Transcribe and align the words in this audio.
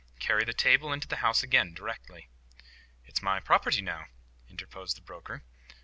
Carry 0.17 0.43
that 0.45 0.57
table 0.57 0.91
into 0.91 1.07
the 1.07 1.17
house 1.17 1.43
again, 1.43 1.75
directly." 1.75 2.27
"It's 3.05 3.21
my 3.21 3.39
property, 3.39 3.83
now," 3.83 4.07
interposed 4.49 4.97
the 4.97 5.01
broker. 5.01 5.43